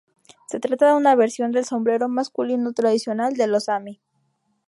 [0.47, 4.01] Se trata de una versión del sombrero masculino tradicional de los sami.